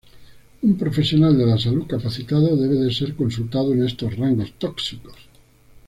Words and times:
Un 0.67 0.77
profesional 0.79 1.37
de 1.37 1.45
la 1.45 1.59
salud 1.59 1.85
capacitado 1.85 2.57
debe 2.57 2.91
ser 2.91 3.15
consultado 3.15 3.71
en 3.71 3.83
estos 3.85 4.17
rangos 4.17 4.51
tóxicos. 4.57 5.19